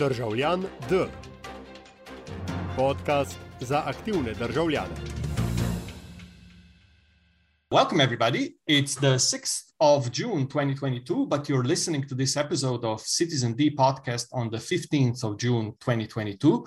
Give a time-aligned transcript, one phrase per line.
[0.00, 1.06] Državljan D.
[2.76, 4.94] Podcast za aktivne državljane.
[7.70, 8.56] Welcome, everybody.
[8.66, 13.76] It's the 6th of June 2022, but you're listening to this episode of Citizen D
[13.78, 16.64] podcast on the 15th of June 2022.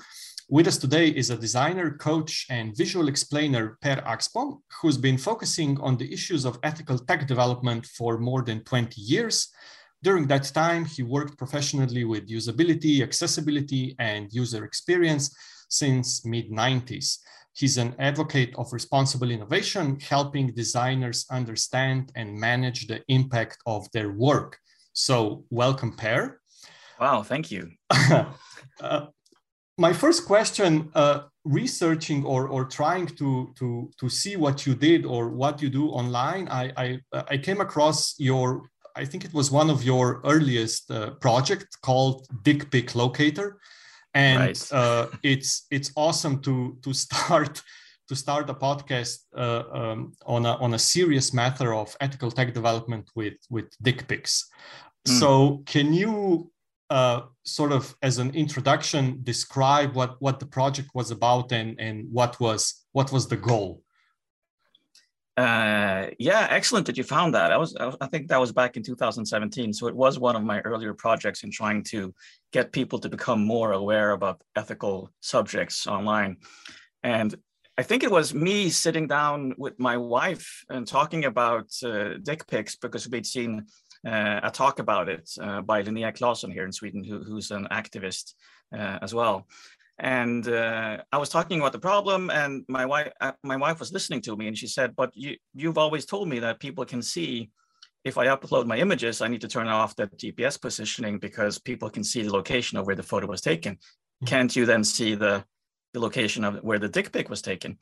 [0.49, 5.79] With us today is a designer, coach, and visual explainer, Per Axbom, who's been focusing
[5.81, 9.47] on the issues of ethical tech development for more than 20 years.
[10.03, 15.33] During that time, he worked professionally with usability, accessibility, and user experience
[15.69, 17.19] since mid 90s.
[17.53, 24.11] He's an advocate of responsible innovation, helping designers understand and manage the impact of their
[24.11, 24.57] work.
[24.91, 26.37] So, welcome, Per.
[26.99, 27.71] Wow, thank you.
[28.81, 29.05] uh,
[29.77, 35.05] my first question uh, researching or, or trying to, to, to see what you did
[35.05, 39.51] or what you do online, I, I, I came across your I think it was
[39.51, 43.59] one of your earliest uh, project called Dick Pic Locator,
[44.13, 44.71] and right.
[44.71, 47.61] uh, it's it's awesome to to start
[48.09, 52.53] to start a podcast uh, um, on a on a serious matter of ethical tech
[52.53, 54.49] development with with dick pics.
[55.07, 55.19] Mm.
[55.19, 56.51] So can you
[56.89, 62.07] uh, sort of as an introduction describe what what the project was about and and
[62.11, 63.82] what was what was the goal?
[65.35, 67.51] Uh, yeah, excellent that you found that.
[67.51, 69.73] I was, I think that was back in 2017.
[69.73, 72.13] So it was one of my earlier projects in trying to
[72.51, 76.37] get people to become more aware about ethical subjects online.
[77.01, 77.33] And
[77.79, 82.45] I think it was me sitting down with my wife and talking about uh, dick
[82.45, 83.65] pics because we'd seen
[84.05, 87.67] uh, a talk about it uh, by Linnea Claeson here in Sweden, who, who's an
[87.71, 88.33] activist
[88.71, 89.47] uh, as well
[89.99, 93.93] and uh, I was talking about the problem, and my wife uh, my wife was
[93.93, 97.01] listening to me, and she said, "But you you've always told me that people can
[97.01, 97.51] see
[98.03, 101.89] if I upload my images, I need to turn off the GPS positioning because people
[101.89, 103.75] can see the location of where the photo was taken.
[103.75, 104.25] Mm-hmm.
[104.25, 105.45] Can't you then see the
[105.93, 107.77] the location of where the dick pic was taken?"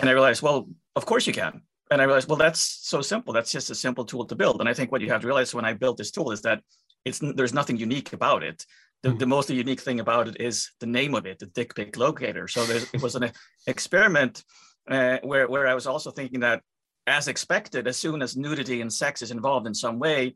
[0.00, 1.62] And I realized, well, of course you can.
[1.90, 3.32] And I realized, well, that's so simple.
[3.32, 4.58] That's just a simple tool to build.
[4.58, 6.60] And I think what you have to realize when I built this tool is that
[7.04, 8.64] it's there's nothing unique about it
[9.06, 11.96] the, the most unique thing about it is the name of it, the dick pic
[11.96, 12.48] locator.
[12.48, 13.30] So it was an
[13.66, 14.42] experiment
[14.90, 16.62] uh, where, where I was also thinking that
[17.06, 20.34] as expected, as soon as nudity and sex is involved in some way,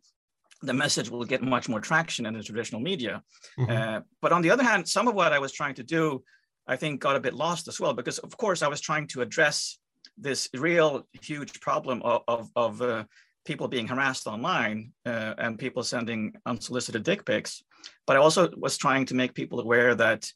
[0.63, 3.23] the message will get much more traction in the traditional media.
[3.59, 3.71] Mm-hmm.
[3.71, 6.23] Uh, but on the other hand, some of what I was trying to do,
[6.67, 9.23] I think got a bit lost as well, because of course I was trying to
[9.23, 9.79] address
[10.17, 13.05] this real huge problem of, of, of uh,
[13.45, 17.63] people being harassed online uh, and people sending unsolicited dick pics.
[18.07, 20.31] But I also was trying to make people aware that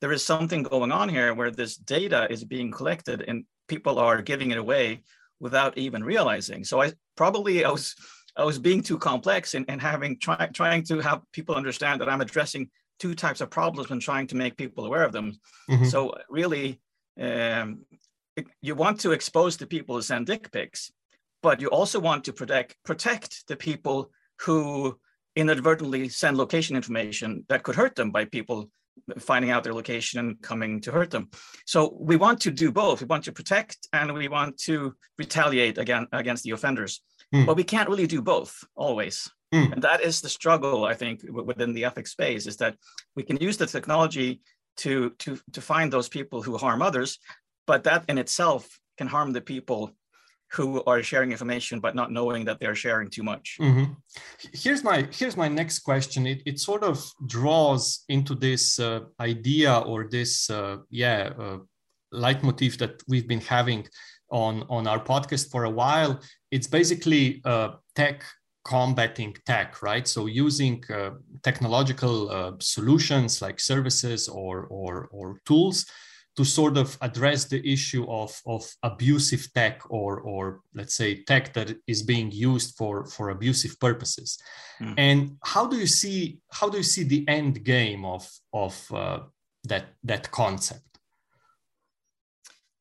[0.00, 4.22] there is something going on here where this data is being collected and people are
[4.22, 5.02] giving it away
[5.40, 6.64] without even realizing.
[6.64, 7.94] So I probably I was
[8.36, 12.08] I was being too complex and, and having try, trying to have people understand that
[12.08, 15.38] I'm addressing two types of problems and trying to make people aware of them.
[15.70, 15.86] Mm-hmm.
[15.86, 16.80] So really,
[17.20, 17.84] um,
[18.60, 20.92] you want to expose the people who send dick pics,
[21.42, 24.98] but you also want to protect protect the people who
[25.36, 28.70] inadvertently send location information that could hurt them by people
[29.18, 31.28] finding out their location and coming to hurt them.
[31.66, 33.00] So we want to do both.
[33.00, 37.02] We want to protect and we want to retaliate again against the offenders.
[37.34, 37.46] Mm.
[37.46, 39.30] But we can't really do both always.
[39.54, 39.72] Mm.
[39.72, 42.76] And that is the struggle, I think, within the ethics space, is that
[43.14, 44.40] we can use the technology
[44.78, 47.18] to to to find those people who harm others,
[47.66, 49.92] but that in itself can harm the people
[50.52, 53.58] who are sharing information but not knowing that they're sharing too much.
[53.60, 53.92] Mm-hmm.
[54.52, 56.26] here's my here's my next question.
[56.26, 61.58] It, it sort of draws into this uh, idea or this uh, yeah uh,
[62.12, 63.86] leitmotif that we've been having
[64.30, 66.20] on on our podcast for a while.
[66.50, 68.24] It's basically uh, tech
[68.64, 70.08] combating tech right?
[70.08, 71.10] So using uh,
[71.42, 75.86] technological uh, solutions like services or or or tools
[76.36, 81.54] to sort of address the issue of, of abusive tech or, or let's say tech
[81.54, 84.38] that is being used for, for abusive purposes.
[84.80, 84.94] Mm.
[84.98, 89.20] And how do you see how do you see the end game of, of uh,
[89.64, 90.82] that, that concept?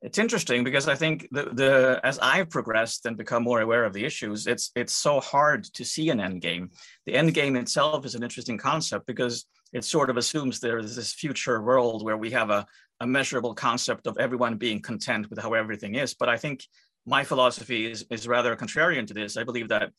[0.02, 3.94] It's interesting because I think the, the as I've progressed and become more aware of
[3.94, 6.70] the issues, it's it's so hard to see an end game.
[7.08, 10.96] The end game itself is an interesting concept because it sort of assumes there is
[10.96, 12.68] this future world where we have a,
[13.00, 16.14] a measurable concept of everyone being content with how everything is.
[16.14, 16.64] But I think
[17.06, 19.38] my philosophy is, is rather contrarian to this.
[19.38, 19.92] I believe that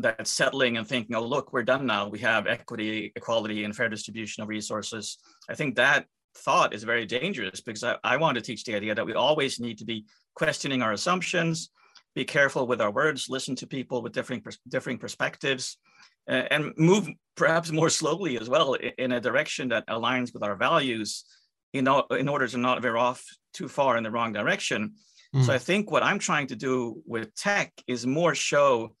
[0.00, 2.08] that settling and thinking, oh, look, we're done now.
[2.08, 5.18] We have equity, equality, and fair distribution of resources.
[5.48, 6.06] I think that
[6.36, 9.60] thought is very dangerous because I, I want to teach the idea that we always
[9.60, 10.04] need to be
[10.34, 11.70] questioning our assumptions,
[12.14, 15.78] be careful with our words, listen to people with different differing perspectives,
[16.26, 21.24] and move perhaps more slowly as well in a direction that aligns with our values
[21.74, 23.22] in, in order to not veer off
[23.52, 24.94] too far in the wrong direction.
[25.34, 25.44] Mm.
[25.44, 28.94] So I think what I'm trying to do with tech is more show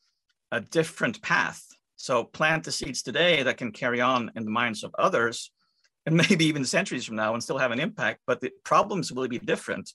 [0.50, 1.64] a different path.
[1.96, 5.50] So plant the seeds today that can carry on in the minds of others
[6.06, 9.26] and maybe even centuries from now and still have an impact, but the problems will
[9.26, 9.90] be different.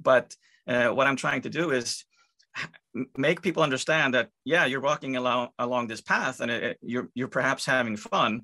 [0.00, 0.36] But
[0.68, 2.04] uh, what I'm trying to do is
[3.16, 7.28] make people understand that yeah you're walking along along this path and it, you're you're
[7.28, 8.42] perhaps having fun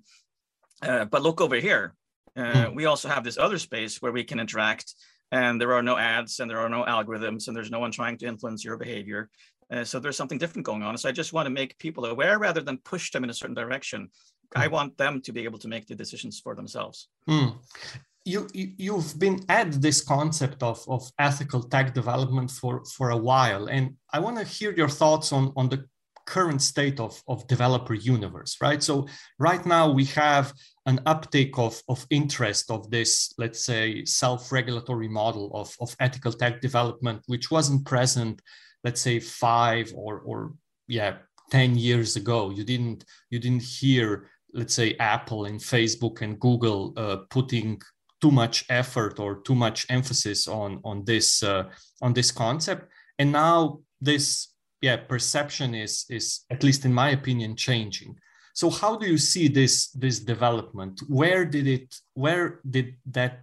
[0.82, 1.94] uh, but look over here
[2.37, 2.75] uh, mm.
[2.75, 4.94] we also have this other space where we can interact
[5.32, 8.17] and there are no ads and there are no algorithms and there's no one trying
[8.19, 9.31] to influence your behavior.
[9.73, 10.97] Uh, so there's something different going on.
[10.99, 13.55] So i just want to make people aware rather than push them in a certain
[13.55, 14.11] direction.
[14.55, 14.62] Mm.
[14.65, 17.09] i want them to be able to make the decisions for themselves.
[17.29, 17.55] Mm
[18.25, 23.17] you, you have been at this concept of, of ethical tech development for, for a
[23.17, 25.85] while and i want to hear your thoughts on, on the
[26.26, 28.82] current state of, of developer universe right?
[28.82, 29.06] So
[29.38, 30.53] right now we have
[30.87, 36.61] an uptake of, of interest of this let's say self-regulatory model of, of ethical tech
[36.61, 38.41] development which wasn't present
[38.85, 40.55] let's say five or or
[40.87, 41.17] yeah
[41.50, 42.50] 10 years ago.
[42.50, 47.81] You didn't you didn't hear let's say apple and facebook and google uh, putting
[48.20, 51.65] too much effort or too much emphasis on on this uh,
[52.00, 52.88] on this concept.
[53.19, 54.54] And now this
[54.86, 58.12] yeah perception is is at least in my opinion changing.
[58.60, 60.94] So how do you see this this development?
[61.20, 61.88] Where did it
[62.25, 62.88] where did
[63.19, 63.36] that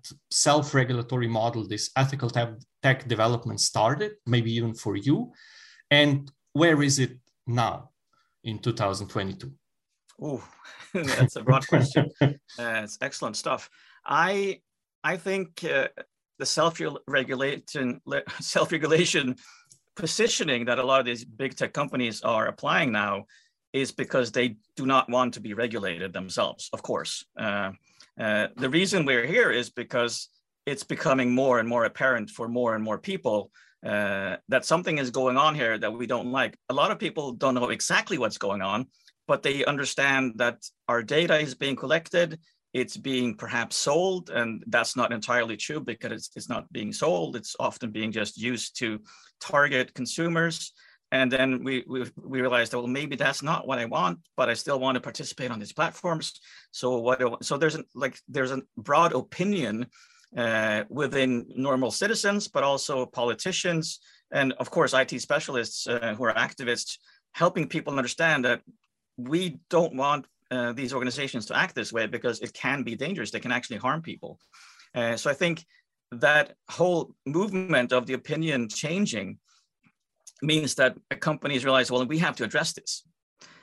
[0.48, 2.50] self-regulatory model this ethical tech,
[2.86, 5.18] tech development started maybe even for you?
[5.90, 7.14] And where is it
[7.48, 7.90] now
[8.44, 9.52] in 2022
[10.22, 10.44] oh
[10.94, 12.10] that's a broad question.
[12.60, 13.70] Uh, it's excellent stuff.
[14.06, 14.60] I
[15.04, 15.88] I think uh,
[16.38, 18.02] the self-regulation
[18.40, 19.36] self-regulation
[19.96, 23.26] positioning that a lot of these big tech companies are applying now
[23.74, 26.70] is because they do not want to be regulated themselves.
[26.74, 27.72] Of course, uh,
[28.20, 30.30] uh, the reason we're here is because
[30.66, 33.52] it's becoming more and more apparent for more and more people
[33.86, 36.56] uh, that something is going on here that we don't like.
[36.70, 38.88] A lot of people don't know exactly what's going on,
[39.28, 40.58] but they understand that
[40.88, 42.40] our data is being collected
[42.74, 47.36] it's being perhaps sold and that's not entirely true because it's, it's not being sold.
[47.36, 49.00] It's often being just used to
[49.42, 50.72] target consumers.
[51.12, 54.50] And then we, we, we realized that well maybe that's not what i want but
[54.50, 56.40] i still want to participate on these platforms.
[56.72, 59.88] So what so there's a, like there's a broad opinion
[60.38, 64.00] uh, within normal citizens but also politicians
[64.32, 66.98] and of course it specialists uh, who are activists
[67.34, 68.62] helping people understand that
[69.18, 73.32] we don't want uh, these organizations to act this way because it can be dangerous.
[73.32, 74.40] They can actually harm people.
[74.94, 75.66] Uh, so I think
[76.12, 79.38] that whole movement of the opinion changing
[80.42, 83.04] means that companies realize, well, we have to address this.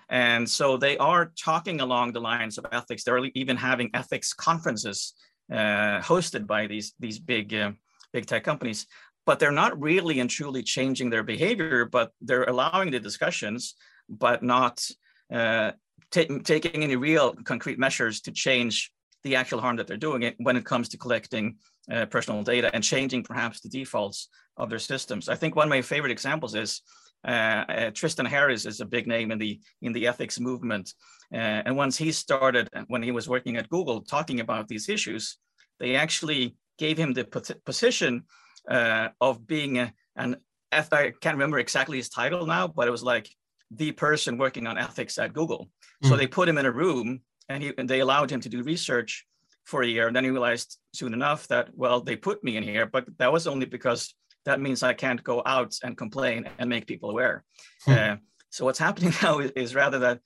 [0.09, 3.05] And so they are talking along the lines of ethics.
[3.05, 5.13] They're even having ethics conferences
[5.53, 7.73] uh, hosted by these, these big, uh,
[8.13, 8.87] big tech companies.
[9.27, 13.75] But they're not really and truly changing their behavior, but they're allowing the discussions,
[14.09, 14.89] but not
[15.31, 15.73] uh,
[16.11, 18.93] taking any real concrete measures to change
[19.25, 21.57] the actual harm that they're doing it when it comes to collecting
[21.93, 25.29] uh, personal data and changing perhaps the defaults of their systems.
[25.29, 26.83] I think one of my favorite examples is
[27.27, 30.95] uh, uh, Tristan Harris is a big name in the in the ethics movement,
[31.35, 35.37] uh, and once he started when he was working at Google talking about these issues,
[35.81, 37.25] they actually gave him the
[37.65, 38.23] position
[38.71, 40.37] uh, of being a, an
[40.71, 43.29] I can't remember exactly his title now, but it was like
[43.71, 45.71] the person working on ethics at Google.
[46.03, 46.19] So mm.
[46.19, 49.27] they put him in a room and, he, and they allowed him to do research
[49.65, 50.07] for a year.
[50.07, 53.33] And then he realized soon enough that, well, they put me in here, but that
[53.33, 54.15] was only because
[54.47, 57.45] that means I can't go out and complain and make people aware.
[57.87, 58.13] Mm.
[58.13, 58.17] Uh,
[58.51, 60.21] so what's happening now is, is, rather that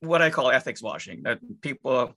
[0.00, 2.14] what I call ethics washing, that people,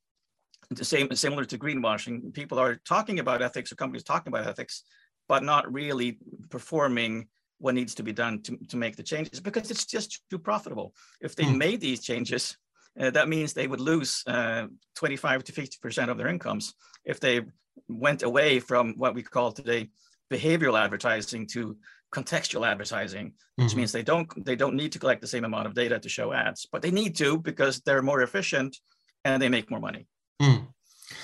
[0.71, 4.83] the same similar to greenwashing, people are talking about ethics or companies talking about ethics,
[5.27, 6.17] but not really
[6.49, 7.27] performing
[7.59, 10.93] what needs to be done to, to make the changes because it's just too profitable.
[11.21, 11.57] If they mm.
[11.57, 12.57] made these changes,
[12.99, 16.73] uh, that means they would lose uh, 25 to 50% of their incomes
[17.05, 17.41] if they
[17.87, 19.89] went away from what we call today
[20.31, 21.77] behavioral advertising to
[22.13, 23.77] contextual advertising, which mm-hmm.
[23.77, 26.33] means they don't they don't need to collect the same amount of data to show
[26.33, 28.77] ads, but they need to because they're more efficient
[29.25, 30.07] and they make more money.
[30.41, 30.67] Mm.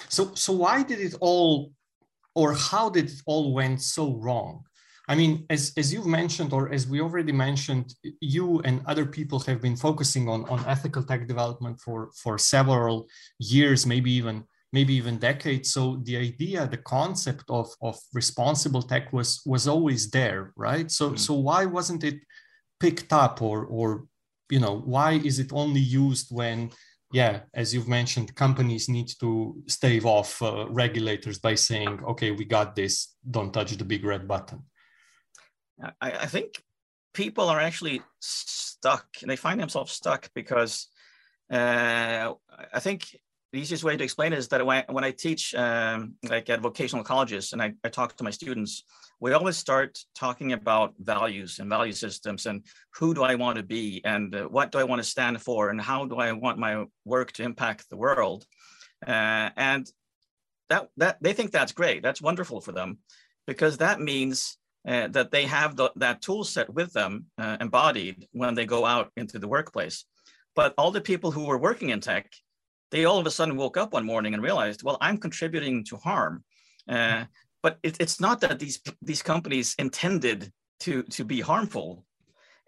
[0.09, 1.71] So so why did it all
[2.35, 4.63] or how did it all went so wrong?
[5.07, 9.39] I mean, as, as you've mentioned, or as we already mentioned, you and other people
[9.41, 13.07] have been focusing on, on ethical tech development for, for several
[13.39, 15.71] years, maybe even maybe even decades.
[15.71, 20.89] So the idea, the concept of, of responsible tech was was always there, right?
[20.89, 21.17] So mm-hmm.
[21.17, 22.19] so why wasn't it
[22.79, 24.05] picked up or or
[24.49, 26.69] you know why is it only used when
[27.13, 32.43] yeah as you've mentioned companies need to stave off uh, regulators by saying okay we
[32.43, 34.59] got this don't touch the big red button
[36.01, 36.61] I, I think
[37.13, 40.87] people are actually stuck they find themselves stuck because
[41.51, 42.33] uh,
[42.73, 43.07] i think
[43.53, 46.59] the easiest way to explain it is that when, when I teach, um, like at
[46.59, 48.83] vocational colleges, and I, I talk to my students,
[49.19, 53.63] we always start talking about values and value systems and who do I want to
[53.63, 56.57] be and uh, what do I want to stand for and how do I want
[56.57, 58.43] my work to impact the world.
[59.05, 59.87] Uh, and
[60.69, 62.01] that, that they think that's great.
[62.01, 62.97] That's wonderful for them
[63.45, 68.27] because that means uh, that they have the, that tool set with them uh, embodied
[68.31, 70.05] when they go out into the workplace.
[70.55, 72.29] But all the people who were working in tech
[72.93, 75.97] they all of a sudden woke up one morning and realized, well, I'm contributing to
[75.97, 76.43] harm.
[76.87, 77.25] Uh,
[77.63, 82.05] but it, it's not that these these companies intended to to be harmful.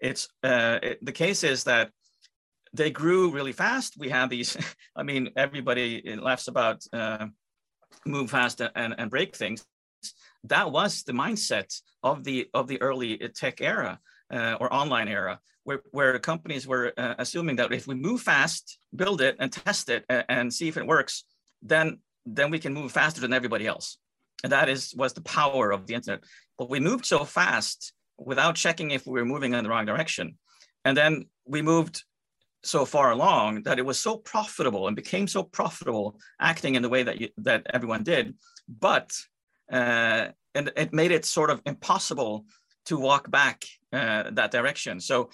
[0.00, 1.92] It's uh, it, the case is that
[2.72, 3.94] they grew really fast.
[3.98, 4.56] We have these.
[4.96, 7.26] I mean, everybody laughs about uh,
[8.04, 9.64] move fast and, and break things.
[10.48, 13.98] That was the mindset of the of the early tech era
[14.32, 18.78] uh, or online era where, where companies were uh, assuming that if we move fast,
[18.94, 21.24] build it and test it and, and see if it works,
[21.60, 23.98] then then we can move faster than everybody else.
[24.42, 26.24] And that is was the power of the internet.
[26.58, 30.38] But we moved so fast without checking if we were moving in the wrong direction.
[30.84, 32.04] And then we moved
[32.62, 36.88] so far along that it was so profitable and became so profitable acting in the
[36.88, 38.34] way that you, that everyone did.
[38.68, 39.12] But
[39.70, 42.46] uh, and it made it sort of impossible
[42.86, 45.00] to walk back uh, that direction.
[45.00, 45.30] So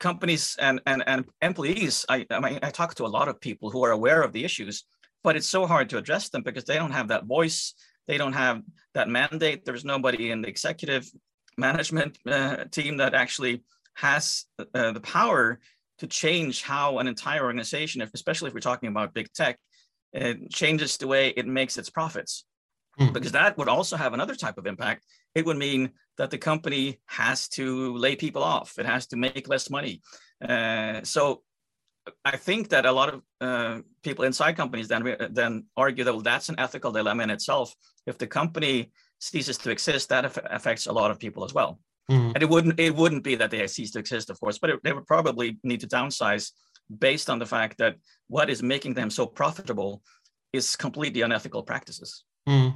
[0.00, 3.70] companies and, and, and employees, I, I, mean, I talk to a lot of people
[3.70, 4.84] who are aware of the issues,
[5.22, 7.74] but it's so hard to address them because they don't have that voice.
[8.08, 8.62] They don't have
[8.94, 9.64] that mandate.
[9.64, 11.08] There's nobody in the executive
[11.56, 13.62] management uh, team that actually
[13.94, 15.60] has uh, the power
[15.98, 19.58] to change how an entire organization, especially if we're talking about big tech,
[20.50, 22.44] changes the way it makes its profits.
[23.08, 23.12] Mm.
[23.12, 25.04] Because that would also have another type of impact.
[25.34, 28.78] It would mean that the company has to lay people off.
[28.78, 30.02] It has to make less money.
[30.46, 31.42] Uh, so
[32.24, 36.22] I think that a lot of uh, people inside companies then then argue that well,
[36.22, 37.74] that's an ethical dilemma in itself.
[38.06, 41.78] If the company ceases to exist, that affects a lot of people as well.
[42.10, 42.32] Mm-hmm.
[42.34, 44.80] And it wouldn't it wouldn't be that they cease to exist, of course, but it,
[44.82, 46.50] they would probably need to downsize
[46.98, 47.96] based on the fact that
[48.28, 50.02] what is making them so profitable
[50.52, 52.24] is completely unethical practices.
[52.48, 52.74] Mm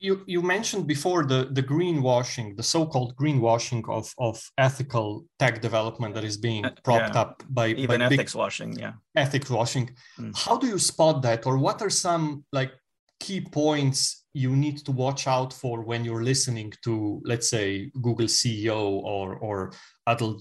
[0.00, 6.14] you, you mentioned before the, the greenwashing, the so-called greenwashing of, of ethical tech development
[6.14, 7.20] that is being uh, propped yeah.
[7.20, 8.92] up by even by ethics washing, yeah.
[9.14, 9.90] Ethics washing.
[10.18, 10.36] Mm.
[10.36, 12.72] How do you spot that, or what are some like
[13.20, 18.26] key points you need to watch out for when you're listening to, let's say, Google
[18.26, 19.72] CEO or or
[20.06, 20.32] other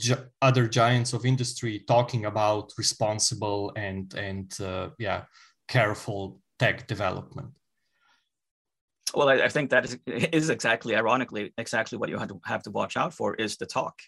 [0.42, 5.24] other giants of industry talking about responsible and and uh, yeah
[5.68, 7.50] careful tech development?
[9.14, 12.64] Well, I, I, think that is, is exactly, ironically, exactly what you have to have
[12.64, 14.00] to watch out for is the talk,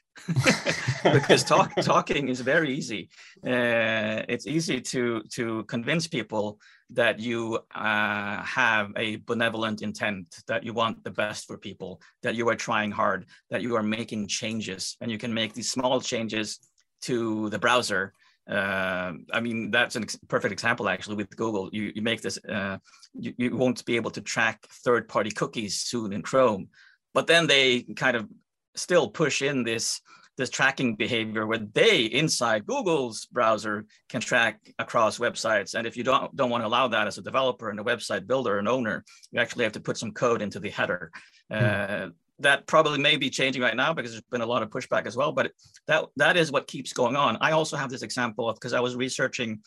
[1.03, 3.10] because talk talking is very easy.
[3.46, 6.60] Uh, it's easy to to convince people
[6.91, 12.36] that you uh, have a benevolent intent, that you want the best for people, that
[12.36, 16.01] you are trying hard, that you are making changes, and you can make these small
[16.01, 16.60] changes
[17.01, 18.13] to the browser
[18.51, 21.70] uh, I mean, that's a ex- perfect example actually with Google.
[21.72, 22.77] You, you make this, uh,
[23.13, 26.67] you, you won't be able to track third party cookies soon in Chrome,
[27.13, 28.27] but then they kind of
[28.75, 30.01] still push in this
[30.38, 35.75] this tracking behavior where they inside Google's browser can track across websites.
[35.75, 38.27] And if you don't don't want to allow that as a developer and a website
[38.27, 41.12] builder and owner, you actually have to put some code into the header.
[41.51, 42.08] Mm.
[42.08, 42.10] Uh,
[42.42, 45.16] that probably may be changing right now because there's been a lot of pushback as
[45.16, 45.32] well.
[45.32, 45.52] But
[45.88, 47.38] that that is what keeps going on.
[47.42, 49.62] I also have this example of because I was researching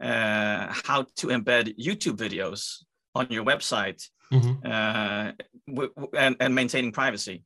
[0.00, 4.02] uh, how to embed YouTube videos on your website
[4.32, 4.70] mm-hmm.
[4.70, 5.32] uh,
[5.68, 7.44] w- w- and, and maintaining privacy.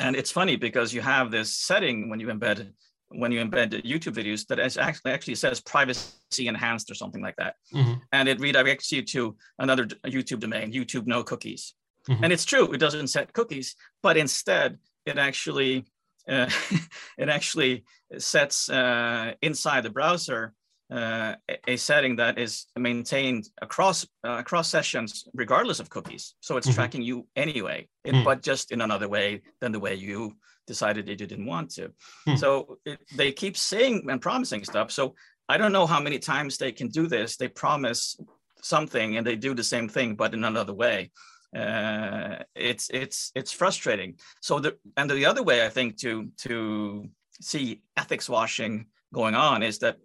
[0.00, 2.72] And it's funny because you have this setting when you embed
[3.10, 7.36] when you embed YouTube videos that is actually actually says privacy enhanced or something like
[7.36, 7.94] that, mm-hmm.
[8.12, 11.74] and it redirects you to another YouTube domain, YouTube no cookies.
[12.08, 12.24] Mm-hmm.
[12.24, 15.84] And it's true, it doesn't set cookies, but instead it actually
[16.28, 16.50] uh,
[17.18, 17.84] it actually
[18.18, 20.54] sets uh, inside the browser
[20.90, 21.34] uh,
[21.66, 26.34] a setting that is maintained across uh, across sessions regardless of cookies.
[26.40, 26.74] So it's mm-hmm.
[26.74, 28.24] tracking you anyway, it, mm.
[28.24, 30.36] but just in another way than the way you
[30.66, 31.90] decided that you didn't want to.
[32.26, 32.38] Mm.
[32.38, 34.90] So it, they keep saying and promising stuff.
[34.90, 35.14] So
[35.48, 37.36] I don't know how many times they can do this.
[37.36, 38.18] They promise
[38.62, 41.10] something and they do the same thing, but in another way
[41.56, 44.18] uh, it's it's it's frustrating.
[44.40, 47.08] So the and the other way I think to to
[47.40, 49.96] see ethics washing going on is that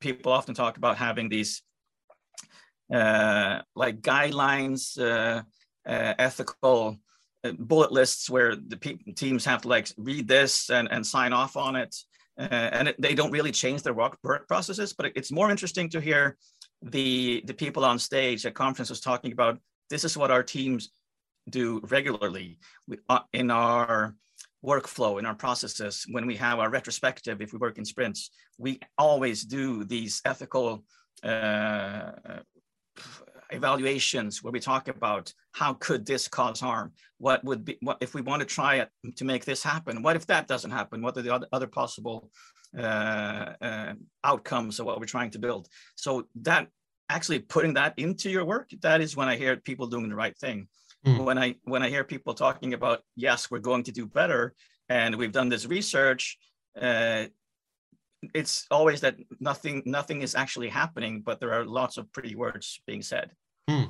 [0.00, 1.62] people often talk about having these
[2.92, 5.42] uh, like guidelines, uh,
[5.88, 6.98] uh, ethical
[7.44, 11.32] uh, bullet lists where the pe- teams have to like read this and, and sign
[11.32, 11.94] off on it.
[12.38, 14.16] Uh, and it, they don't really change their work,
[14.48, 16.36] processes, but it's more interesting to hear
[16.82, 19.58] the, the people on stage at conferences talking about
[19.90, 20.90] this is what our teams
[21.48, 22.58] do regularly
[23.08, 24.14] uh, in our
[24.64, 26.04] workflow in our processes.
[26.10, 30.84] When we have our retrospective if we work in sprints we always do these ethical
[31.22, 32.10] uh,
[33.50, 36.92] evaluations where we talk about how could this cause harm?
[37.18, 40.16] What would be what if we want to try it to make this happen what
[40.16, 41.02] if that doesn't happen?
[41.02, 42.30] What are the other, other possible
[42.76, 45.68] uh, uh, outcomes of what we're trying to build?
[45.94, 46.68] So that
[47.08, 50.36] actually putting that into your work that is when i hear people doing the right
[50.36, 50.68] thing
[51.06, 51.24] mm.
[51.24, 54.54] when i when i hear people talking about yes we're going to do better
[54.88, 56.38] and we've done this research
[56.80, 57.24] uh,
[58.34, 62.80] it's always that nothing nothing is actually happening but there are lots of pretty words
[62.86, 63.30] being said
[63.68, 63.84] hmm.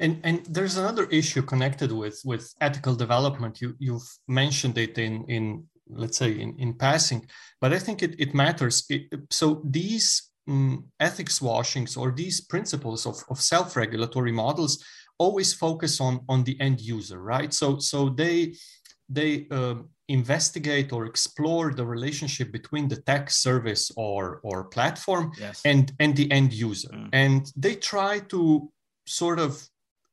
[0.00, 5.24] and and there's another issue connected with with ethical development you you've mentioned it in
[5.24, 7.26] in let's say in, in passing
[7.60, 13.06] but i think it, it matters it, so these um, ethics washings or these principles
[13.06, 14.84] of, of self-regulatory models
[15.18, 18.54] always focus on on the end user right so so they
[19.08, 19.74] they uh,
[20.08, 25.60] investigate or explore the relationship between the tech service or or platform yes.
[25.64, 27.08] and and the end user mm.
[27.12, 28.70] and they try to
[29.06, 29.66] sort of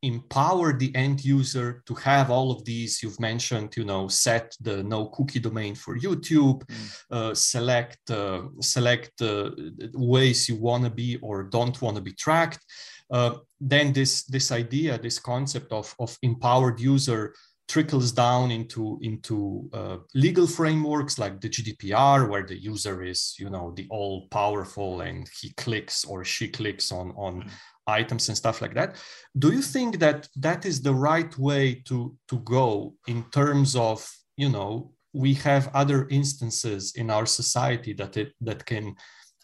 [0.06, 4.84] empower the end user to have all of these you've mentioned you know set the
[4.84, 7.02] no cookie domain for youtube mm.
[7.12, 9.50] uh, select uh, select uh,
[9.94, 12.64] ways you want to be or don't want to be tracked
[13.12, 17.34] uh, then this this idea this concept of of empowered user
[17.68, 23.50] trickles down into into uh, legal frameworks like the GDPR, where the user is, you
[23.50, 27.50] know, the all powerful and he clicks or she clicks on on mm-hmm.
[27.88, 28.96] Items and stuff like that.
[29.38, 34.10] Do you think that that is the right way to to go in terms of,
[34.38, 38.96] you know, we have other instances in our society that it that can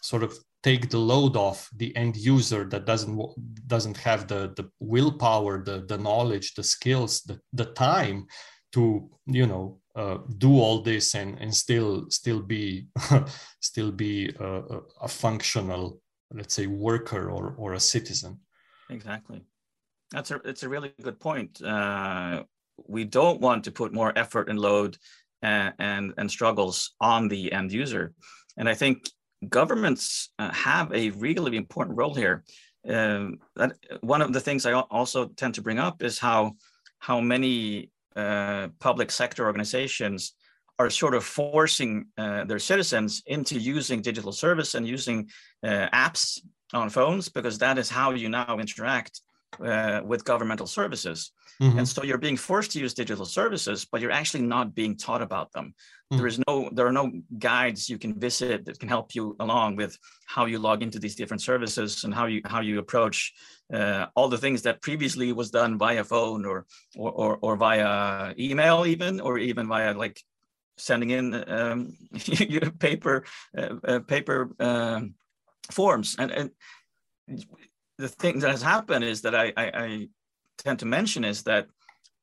[0.02, 3.18] sort of take the load off the end user that doesn't
[3.66, 8.26] doesn't have the the willpower the the knowledge the skills the, the time
[8.72, 12.86] to you know uh, do all this and and still still be
[13.60, 16.00] still be a, a, functional
[16.34, 18.40] let's say worker or or a citizen.
[18.90, 19.42] Exactly.
[20.10, 21.62] That's a it's a really good point.
[21.62, 22.44] Uh,
[22.86, 24.96] we don't want to put more effort and load
[25.42, 28.12] and, uh, and and struggles on the end user.
[28.56, 29.08] And i think
[29.48, 32.44] governments uh, have a really important role here.
[32.88, 36.52] Um, that, one of the things I also tend to bring up is how
[36.98, 40.34] how many uh, public sector organizations
[40.78, 45.28] are sort of forcing uh, their citizens into using digital service and using
[45.62, 46.40] uh, apps
[46.72, 49.20] on phones because that is how you now interact
[49.60, 51.32] uh, with governmental services.
[51.60, 51.78] Mm-hmm.
[51.78, 55.22] And so you're being forced to use digital services, but you're actually not being taught
[55.22, 55.66] about them.
[55.66, 56.16] Mm-hmm.
[56.16, 59.76] There is no, there are no guides you can visit that can help you along
[59.76, 63.32] with how you log into these different services and how you how you approach
[63.72, 68.34] uh, all the things that previously was done via phone or or or, or via
[68.38, 70.20] email even or even via like
[70.76, 71.96] sending in um,
[72.78, 73.24] paper
[73.56, 75.14] uh, uh, paper um,
[75.70, 76.16] forms.
[76.18, 76.50] And, and
[77.98, 80.08] the thing that has happened is that I, I, I
[80.58, 81.66] tend to mention is that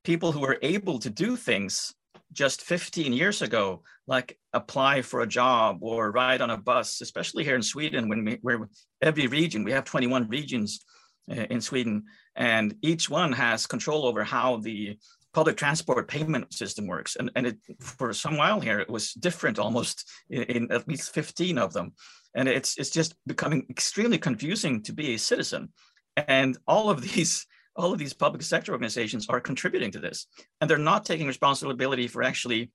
[0.03, 1.93] people who were able to do things
[2.31, 7.43] just 15 years ago, like apply for a job or ride on a bus, especially
[7.43, 8.69] here in Sweden, when we, where
[9.01, 10.85] every region, we have 21 regions
[11.31, 12.03] uh, in Sweden,
[12.35, 14.97] and each one has control over how the
[15.33, 17.15] public transport payment system works.
[17.15, 21.13] And, and it, for some while here, it was different almost in, in at least
[21.13, 21.93] 15 of them.
[22.35, 25.69] And it's, it's just becoming extremely confusing to be a citizen.
[26.15, 30.27] And all of these all of these public sector organizations are contributing to this
[30.59, 32.71] and they're not taking responsibility for actually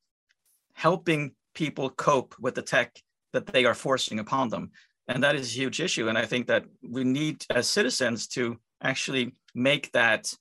[0.72, 2.96] helping people cope with the tech
[3.34, 4.70] that they are forcing upon them
[5.08, 8.56] and that is a huge issue and i think that we need as citizens to
[8.82, 10.32] actually make that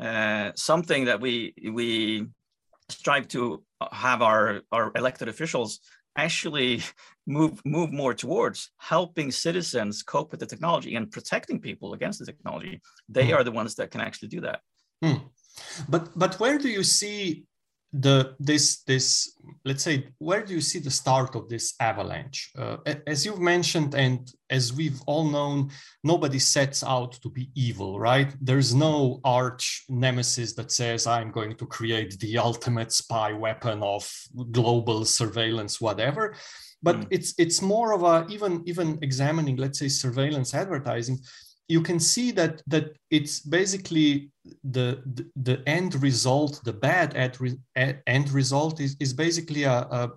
[0.00, 2.26] uh, something that we we
[2.88, 5.80] strive to have our our elected officials
[6.16, 6.82] actually
[7.26, 12.26] move move more towards helping citizens cope with the technology and protecting people against the
[12.26, 13.36] technology they mm.
[13.36, 14.60] are the ones that can actually do that
[15.04, 15.20] mm.
[15.88, 17.44] but but where do you see
[17.92, 22.52] the this this let's say where do you see the start of this avalanche?
[22.56, 22.76] Uh,
[23.06, 25.70] as you've mentioned and as we've all known
[26.04, 28.32] nobody sets out to be evil right?
[28.40, 34.08] There's no arch nemesis that says i'm going to create the ultimate spy weapon of
[34.52, 36.36] global surveillance whatever.
[36.82, 37.06] But mm.
[37.10, 41.18] it's it's more of a even even examining let's say surveillance advertising
[41.70, 44.30] you can see that that it's basically
[44.76, 47.38] the the, the end result the bad ad,
[48.06, 50.10] end result is, is basically a, a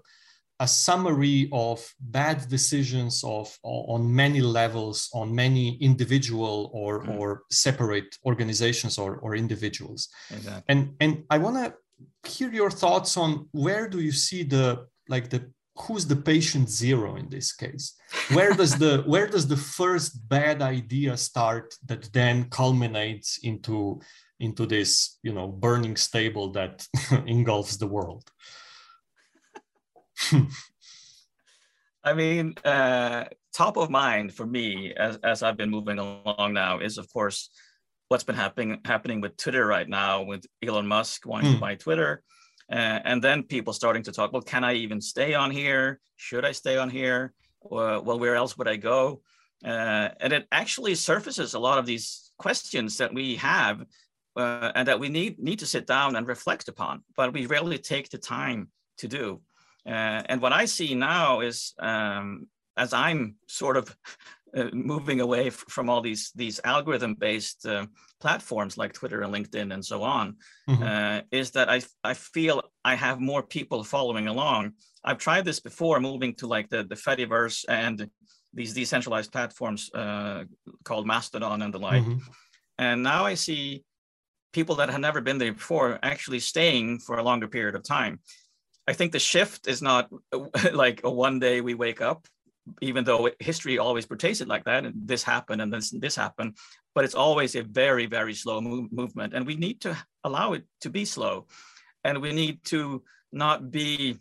[0.59, 7.17] a summary of bad decisions of on many levels on many individual or mm.
[7.17, 10.63] or separate organizations or, or individuals exactly.
[10.69, 11.67] and and i want to
[12.33, 15.41] hear your thoughts on where do you see the like the
[15.75, 17.95] who's the patient zero in this case
[18.33, 23.99] where does the where does the first bad idea start that then culminates into
[24.39, 26.87] into this you know burning stable that
[27.25, 28.29] engulfs the world
[32.03, 36.79] I mean, uh, top of mind for me as, as I've been moving along now
[36.79, 37.49] is, of course,
[38.09, 41.53] what's been happening happening with Twitter right now with Elon Musk wanting mm.
[41.53, 41.61] to hmm.
[41.61, 42.21] buy Twitter.
[42.73, 45.99] Uh, and then people starting to talk, well, can I even stay on here?
[46.15, 47.33] Should I stay on here?
[47.61, 49.21] Well, where else would I go?
[49.63, 53.85] Uh, and it actually surfaces a lot of these questions that we have
[54.35, 57.77] uh, and that we need, need to sit down and reflect upon, but we rarely
[57.77, 59.39] take the time to do.
[59.85, 63.95] Uh, and what I see now is um, as I'm sort of
[64.55, 67.85] uh, moving away f- from all these these algorithm based uh,
[68.19, 70.35] platforms like Twitter and LinkedIn and so on,
[70.69, 70.83] mm-hmm.
[70.83, 74.73] Uh, is that I I feel I have more people following along.
[75.03, 78.09] I've tried this before, moving to like the the Fediverse and
[78.53, 80.43] these decentralized platforms uh,
[80.83, 82.17] called Mastodon and the like, mm-hmm.
[82.77, 83.83] and now I see
[84.51, 88.19] people that have never been there before actually staying for a longer period of time
[88.87, 90.09] I think the shift is not
[90.73, 92.27] like a one day we wake up,
[92.81, 96.57] even though history always portrays it like that, and this happened and this this happened,
[96.95, 100.63] but it's always a very very slow move, movement, and we need to allow it
[100.81, 101.47] to be slow,
[102.03, 104.17] and we need to not be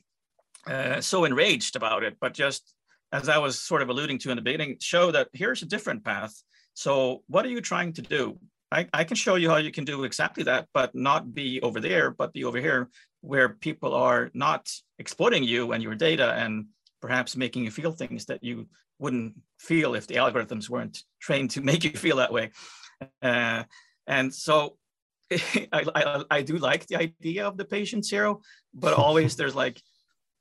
[0.66, 2.74] uh, so enraged about it, but just
[3.12, 6.02] as I was sort of alluding to in the beginning, show that here's a different
[6.04, 6.34] path.
[6.74, 8.38] So what are you trying to do?
[8.70, 11.78] I, I can show you how you can do exactly that, but not be over
[11.78, 12.88] there, but be over here
[13.20, 16.66] where people are not exploiting you and your data and
[17.02, 18.66] perhaps making you feel things that you
[18.98, 22.50] wouldn't feel if the algorithms weren't trained to make you feel that way.
[23.20, 23.64] Uh,
[24.06, 24.76] and so
[25.32, 28.40] I, I, I, do like the idea of the patient zero,
[28.72, 29.82] but always there's like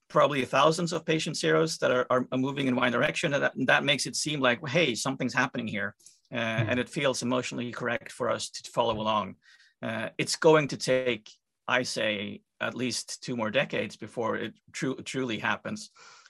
[0.09, 3.33] probably thousands of patient zeros that are, are moving in one direction.
[3.33, 5.95] And that, and that makes it seem like, hey, something's happening here.
[6.31, 6.65] Uh, mm.
[6.69, 9.35] And it feels emotionally correct for us to follow along.
[9.81, 11.29] Uh, it's going to take,
[11.67, 15.89] I say, at least two more decades before it tru- truly happens.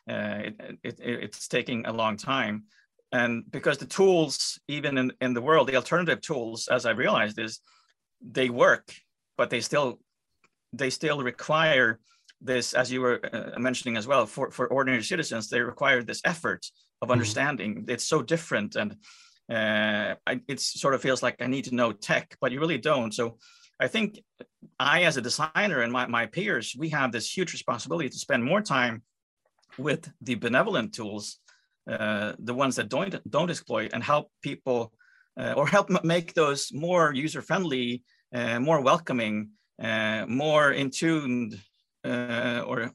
[0.10, 0.50] Uh,
[0.84, 2.64] it, it, it's taking a long time.
[3.12, 7.40] And because the tools, even in, in the world, the alternative tools, as I realized,
[7.40, 7.60] is
[8.22, 8.94] they work,
[9.38, 10.00] but they still
[10.74, 12.00] they still require
[12.40, 16.22] this, as you were uh, mentioning as well, for, for ordinary citizens, they require this
[16.24, 16.66] effort
[17.02, 17.12] of mm-hmm.
[17.12, 17.76] understanding.
[17.76, 17.92] Mm-hmm.
[17.92, 18.96] It's so different, and
[19.52, 20.16] uh,
[20.48, 23.14] it sort of feels like I need to know tech, but you really don't.
[23.14, 23.38] So
[23.80, 24.20] I think
[24.80, 28.44] I, as a designer and my, my peers, we have this huge responsibility to spend
[28.44, 29.04] more time
[29.78, 31.40] with the benevolent tools,
[31.90, 34.94] uh, the ones that don't don't exploit, and help people
[35.40, 38.04] uh, or help make those more user friendly,
[38.34, 39.50] uh, more welcoming,
[39.82, 41.60] uh, more in tuned,
[42.04, 42.92] uh, or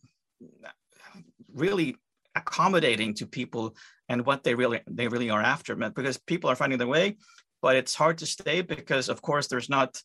[1.52, 1.96] really
[2.34, 3.74] accommodating to people
[4.08, 5.74] and what they really they really are after.
[5.74, 7.16] Because people are finding their way,
[7.62, 10.00] but it's hard to stay because, of course, there's not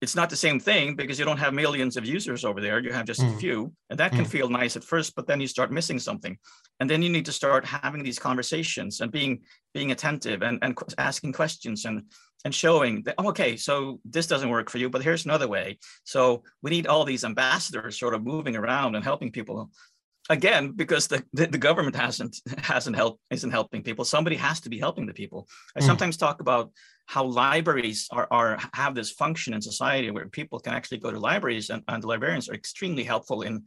[0.00, 2.78] it's not the same thing because you don't have millions of users over there.
[2.80, 3.28] You have just mm.
[3.28, 3.38] a hmm.
[3.38, 4.28] few, and that can mm.
[4.28, 6.38] feel nice at first, but then you start missing something,
[6.78, 9.42] and then you need to start having these conversations and being
[9.74, 12.04] being attentive and, and asking questions and
[12.46, 15.78] and showing that oh, okay, so this doesn't work for you, but here's another way.
[16.04, 19.70] So we need all these ambassadors sort of moving around and helping people
[20.30, 24.68] again because the, the, the, government hasn't hasn't helped isn't helping people somebody has to
[24.68, 25.86] be helping the people i mm.
[25.86, 26.70] sometimes talk about
[27.10, 31.18] how libraries are, are have this function in society where people can actually go to
[31.18, 33.64] libraries and, and the librarians are extremely helpful in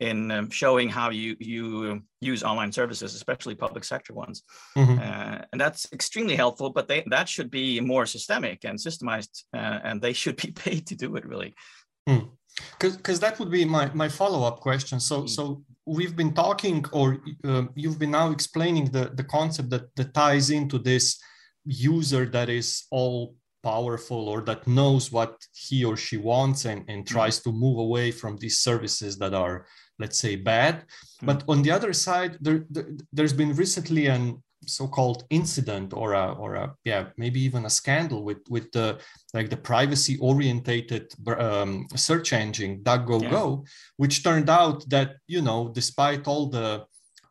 [0.00, 4.42] in um, showing how you you use online services especially public sector ones
[4.76, 4.98] mm-hmm.
[5.06, 9.78] uh, and that's extremely helpful but they that should be more systemic and systemized uh,
[9.88, 11.54] and they should be paid to do it really
[12.78, 13.20] because mm.
[13.20, 15.28] that would be my my follow-up question so mm.
[15.28, 15.42] so
[15.96, 17.06] we've been talking or
[17.44, 21.06] uh, you've been now explaining the the concept that that ties into this
[21.66, 27.04] user that is all powerful or that knows what he or she wants and, and
[27.04, 27.14] mm-hmm.
[27.14, 29.66] tries to move away from these services that are
[29.98, 31.26] let's say bad mm-hmm.
[31.26, 36.32] but on the other side there, there has been recently an so-called incident or a
[36.32, 38.98] or a yeah maybe even a scandal with with the
[39.34, 43.70] like the privacy orientated um, search engine DuckDuckGo, yeah.
[43.96, 46.84] which turned out that you know despite all the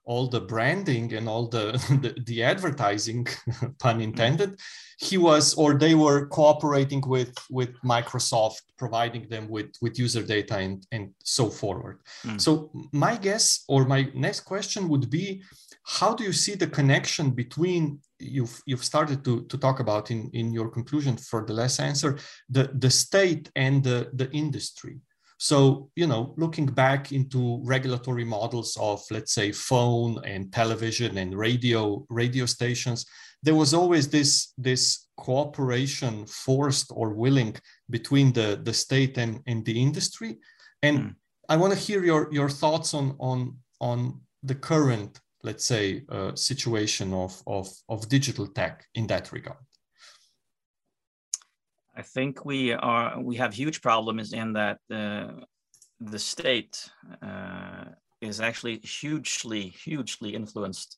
[0.06, 3.28] all the branding and all the the, the advertising
[3.80, 4.60] pun intended
[4.98, 10.58] he was or they were cooperating with with microsoft providing them with with user data
[10.58, 12.00] and and so forward.
[12.24, 12.40] Mm.
[12.40, 15.42] so my guess or my next question would be
[15.84, 20.30] how do you see the connection between you've you've started to, to talk about in,
[20.34, 22.18] in your conclusion for the last answer
[22.50, 25.00] the, the state and the, the industry
[25.38, 31.38] so you know looking back into regulatory models of let's say phone and television and
[31.38, 33.06] radio radio stations
[33.44, 37.56] there was always this this cooperation forced or willing
[37.90, 40.38] between the the state and, and the industry
[40.84, 41.16] and mm.
[41.50, 46.34] i want to hear your your thoughts on on on the current let's say, uh,
[46.36, 49.64] situation of, of, of digital tech in that regard?
[51.96, 55.28] I think we are we have huge problems in that uh,
[56.00, 56.90] the state
[57.22, 57.86] uh,
[58.22, 60.98] is actually hugely hugely influenced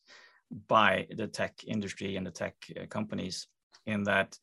[0.67, 3.47] by the tech industry and the tech uh, companies.
[3.85, 4.37] In that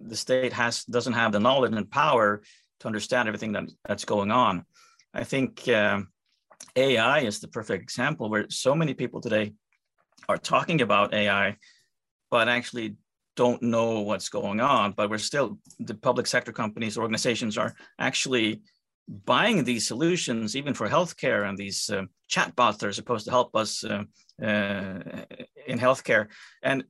[0.00, 2.42] the state has doesn't have the knowledge and power
[2.80, 4.64] to understand everything that, that's going on.
[5.14, 6.08] I think um,
[6.74, 9.52] AI is the perfect example where so many people today
[10.28, 11.56] are talking about AI,
[12.30, 12.96] but actually
[13.36, 14.92] don't know what's going on.
[14.92, 18.62] But we're still, the public sector companies, organizations are actually
[19.08, 23.54] buying these solutions, even for healthcare and these uh, chatbots that are supposed to help
[23.56, 24.04] us uh,
[24.42, 24.98] uh,
[25.66, 26.28] in healthcare.
[26.62, 26.84] And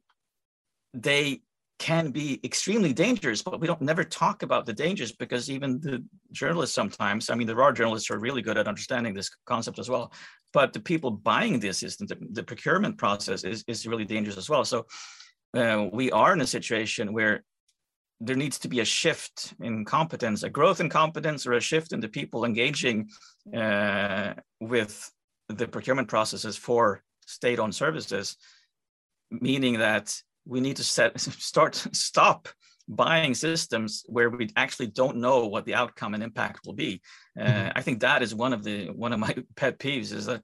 [0.95, 1.43] they
[1.79, 6.05] can be extremely dangerous, but we don't never talk about the dangers because even the
[6.31, 9.81] journalists sometimes, I mean, there are journalists who are really good at understanding this concept
[9.81, 10.13] as well,
[10.53, 14.49] but the people buying the assistant, the, the procurement process is, is really dangerous as
[14.49, 14.65] well.
[14.65, 14.87] So
[15.55, 17.45] uh, we are in a situation where
[18.21, 21.93] there needs to be a shift in competence, a growth in competence or a shift
[21.93, 23.09] in the people engaging
[23.55, 25.11] uh, with
[25.49, 28.37] the procurement processes for state-owned services,
[29.31, 32.49] meaning that we need to set start stop
[32.89, 37.01] buying systems where we actually don't know what the outcome and impact will be.
[37.39, 37.69] Uh, mm-hmm.
[37.75, 40.43] I think that is one of the one of my pet peeves is that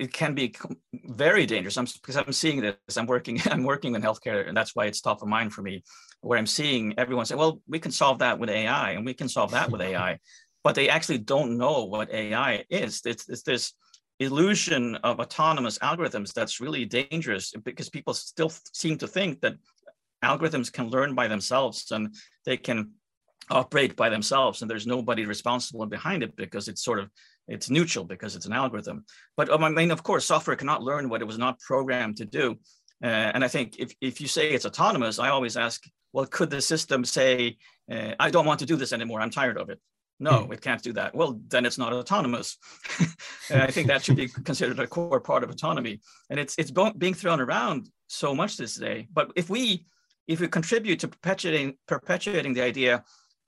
[0.00, 0.54] it can be
[0.92, 1.76] very dangerous.
[1.76, 2.96] I'm, because I'm seeing this.
[2.96, 3.40] I'm working.
[3.50, 5.82] I'm working in healthcare, and that's why it's top of mind for me.
[6.20, 9.28] Where I'm seeing everyone say, "Well, we can solve that with AI, and we can
[9.28, 10.18] solve that with AI,"
[10.64, 13.02] but they actually don't know what AI is.
[13.04, 13.74] It's, it's this
[14.20, 19.56] illusion of autonomous algorithms that's really dangerous because people still seem to think that
[20.24, 22.14] algorithms can learn by themselves and
[22.46, 22.92] they can
[23.50, 27.10] operate by themselves and there's nobody responsible behind it because it's sort of
[27.48, 29.04] it's neutral because it's an algorithm
[29.36, 32.24] but um, i mean of course software cannot learn what it was not programmed to
[32.24, 32.56] do
[33.02, 36.50] uh, and i think if, if you say it's autonomous i always ask well could
[36.50, 37.56] the system say
[37.90, 39.80] uh, i don't want to do this anymore i'm tired of it
[40.20, 40.52] no, hmm.
[40.52, 41.14] it can't do that.
[41.14, 42.56] Well, then it's not autonomous.
[43.50, 46.00] I think that should be considered a core part of autonomy.
[46.30, 49.08] And it's it's being thrown around so much this day.
[49.12, 49.86] But if we
[50.28, 53.04] if we contribute to perpetuating perpetuating the idea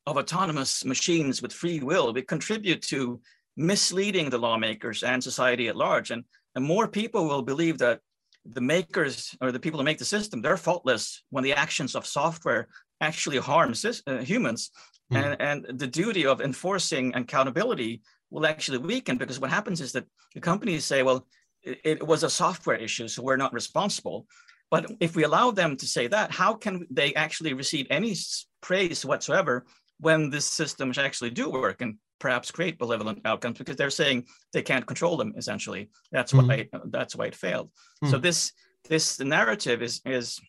[0.07, 3.21] of autonomous machines with free will, we contribute to
[3.57, 6.11] misleading the lawmakers and society at large.
[6.11, 8.01] And, and more people will believe that
[8.45, 12.07] the makers or the people who make the system, they're faultless when the actions of
[12.07, 12.69] software
[13.01, 13.73] actually harm
[14.07, 14.71] uh, humans.
[15.12, 15.16] Mm.
[15.40, 20.05] And, and the duty of enforcing accountability will actually weaken because what happens is that
[20.35, 21.27] the companies say, well,
[21.62, 24.27] it, it was a software issue, so we're not responsible.
[24.71, 28.16] But if we allow them to say that, how can they actually receive any
[28.61, 29.64] praise whatsoever
[30.01, 34.63] when the systems actually do work and perhaps create malevolent outcomes because they're saying they
[34.63, 37.71] can't control them essentially that's mm why that's why it failed
[38.03, 38.53] mm so this
[38.89, 40.41] this narrative is is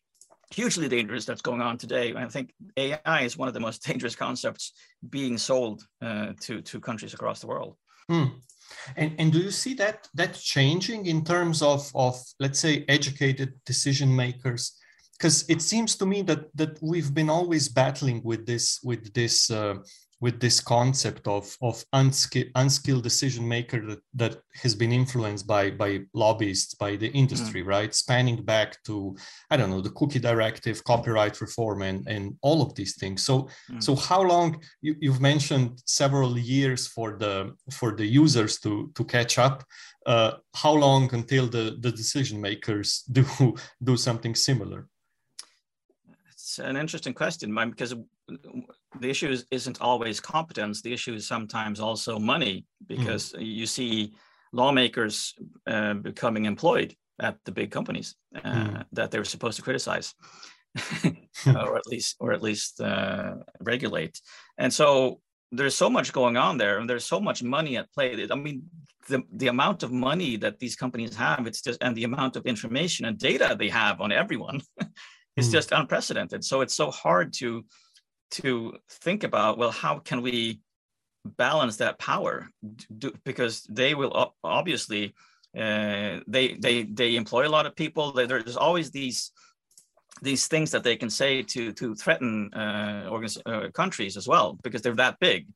[0.51, 2.13] hugely dangerous that's going on today.
[2.15, 4.73] I think AI is one of the most dangerous concepts
[5.09, 7.75] being sold uh, to to countries across the world.
[8.09, 8.31] Mm.
[8.97, 13.53] And, and do you see that that changing in terms of, of let's say educated
[13.65, 14.77] decision makers?
[15.17, 19.49] Because it seems to me that that we've been always battling with this with this
[19.49, 19.75] uh,
[20.19, 25.69] with this concept of, of unskilled, unskilled decision maker that, that has been influenced by,
[25.69, 27.67] by lobbyists, by the industry, mm.
[27.67, 27.93] right?
[27.93, 29.15] Spanning back to,
[29.51, 33.23] I don't know, the cookie directive, copyright reform, and, and all of these things.
[33.23, 33.81] So, mm.
[33.81, 39.03] so how long you, you've mentioned several years for the for the users to, to
[39.03, 39.63] catch up.
[40.05, 43.25] Uh, how long until the, the decision makers do
[43.83, 44.87] do something similar?
[46.31, 47.93] It's an interesting question because
[48.99, 50.81] the issue is, isn't always competence.
[50.81, 53.45] The issue is sometimes also money because mm.
[53.45, 54.13] you see
[54.51, 55.33] lawmakers
[55.67, 58.85] uh, becoming employed at the big companies uh, mm.
[58.93, 60.13] that they're supposed to criticize,
[61.47, 64.21] or at least or at least uh, regulate.
[64.57, 65.19] And so
[65.51, 68.63] there's so much going on there and there's so much money at play i mean
[69.07, 72.45] the, the amount of money that these companies have it's just and the amount of
[72.45, 74.61] information and data they have on everyone
[75.37, 75.51] is mm.
[75.53, 77.63] just unprecedented so it's so hard to
[78.29, 80.59] to think about well how can we
[81.25, 82.49] balance that power?
[82.97, 85.13] Do, because they will obviously
[85.57, 88.11] uh, they they they employ a lot of people.
[88.11, 89.31] There's always these
[90.21, 93.09] these things that they can say to to threaten uh,
[93.45, 95.47] uh, countries as well because they're that big.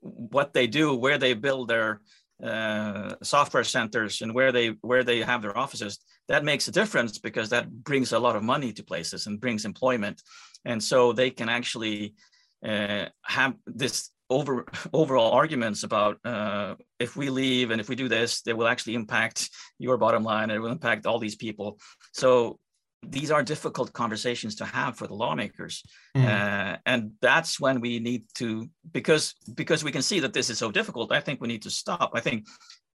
[0.00, 2.00] What they do, where they build their
[2.42, 5.98] uh, software centers, and where they where they have their offices,
[6.28, 9.64] that makes a difference because that brings a lot of money to places and brings
[9.64, 10.22] employment,
[10.64, 12.14] and so they can actually
[12.66, 18.08] uh, have this over overall arguments about uh, if we leave and if we do
[18.08, 20.50] this, they will actually impact your bottom line.
[20.50, 21.78] It will impact all these people.
[22.12, 22.58] So
[23.10, 25.82] these are difficult conversations to have for the lawmakers
[26.16, 26.24] mm.
[26.24, 30.58] uh, and that's when we need to because because we can see that this is
[30.58, 32.46] so difficult i think we need to stop i think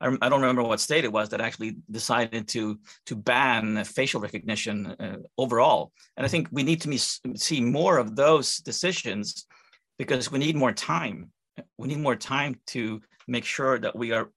[0.02, 4.22] I, I don't remember what state it was that actually decided to to ban facial
[4.22, 5.92] recognition uh, overall.
[6.16, 9.46] And i think we need to see more of those decisions
[9.98, 11.32] because we need more time.
[11.78, 14.30] We need more time to make sure that we are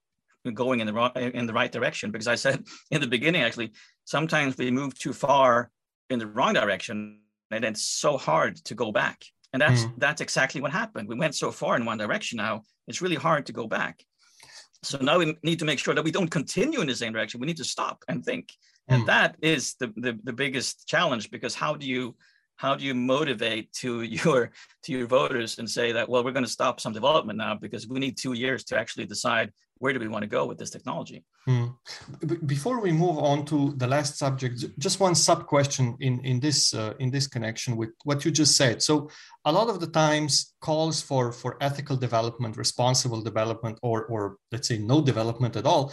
[0.54, 3.70] going in the wrong in the right direction because i said in the beginning actually
[4.04, 5.70] sometimes we move too far
[6.08, 7.20] in the wrong direction
[7.50, 9.24] and it's so hard to go back.
[9.52, 9.92] And that's mm.
[9.98, 11.08] that's exactly what happened.
[11.08, 14.04] We went so far in one direction now it's really hard to go back
[14.82, 17.40] so now we need to make sure that we don't continue in the same direction
[17.40, 18.48] we need to stop and think
[18.90, 18.94] mm.
[18.94, 22.14] and that is the, the the biggest challenge because how do you
[22.56, 24.50] how do you motivate to your
[24.82, 27.88] to your voters and say that well we're going to stop some development now because
[27.88, 30.70] we need two years to actually decide where do we want to go with this
[30.70, 31.24] technology?
[31.48, 31.74] Mm.
[32.46, 36.74] Before we move on to the last subject, just one sub question in in this
[36.74, 38.82] uh, in this connection with what you just said.
[38.82, 39.10] So
[39.44, 44.68] a lot of the times calls for for ethical development, responsible development, or or let's
[44.68, 45.92] say no development at all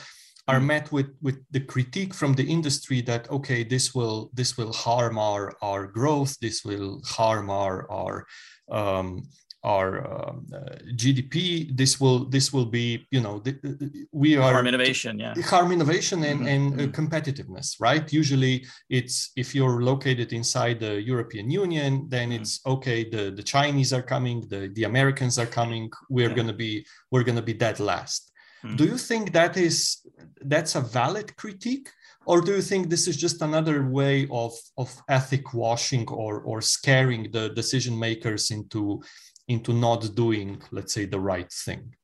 [0.49, 0.67] are hmm.
[0.67, 5.17] met with with the critique from the industry that okay this will this will harm
[5.17, 8.25] our our growth this will harm our our
[8.69, 9.23] um,
[9.63, 11.75] our um, uh, GDP.
[11.75, 16.23] This will this will be you know the, we are harm innovation, yeah, harm innovation
[16.23, 16.47] and, mm-hmm.
[16.47, 17.01] and uh, mm-hmm.
[17.01, 18.11] competitiveness, right?
[18.11, 22.41] Usually, it's if you're located inside the European Union, then mm-hmm.
[22.41, 23.09] it's okay.
[23.09, 25.89] The the Chinese are coming, the the Americans are coming.
[26.09, 26.35] We're yeah.
[26.35, 28.31] gonna be we're gonna be dead last.
[28.63, 28.75] Mm-hmm.
[28.75, 30.05] Do you think that is
[30.41, 31.89] that's a valid critique?
[32.27, 36.61] or do you think this is just another way of, of ethic washing or, or
[36.61, 39.01] scaring the decision makers into
[39.47, 41.95] into not doing, let's say, the right thing?